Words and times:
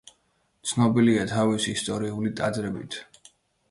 ცნობილია 0.69 1.27
თავისი 1.33 1.77
ისტორიული 1.79 2.37
ტაძრებით. 2.43 3.03